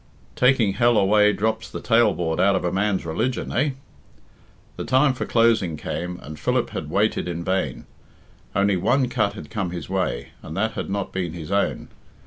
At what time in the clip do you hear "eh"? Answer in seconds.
3.51-3.73